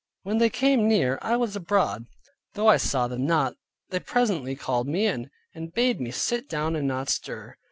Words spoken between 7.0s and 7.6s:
stir.